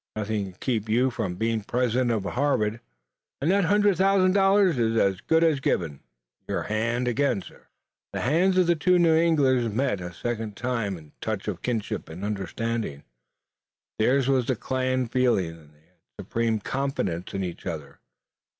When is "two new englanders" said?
8.75-9.71